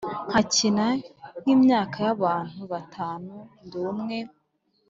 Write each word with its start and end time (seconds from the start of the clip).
nkakina 0.29 0.85
nk'imyanya 1.39 1.99
y’abantu 2.05 2.59
batanu 2.71 3.33
ndi 3.65 3.77
umwe, 3.89 4.17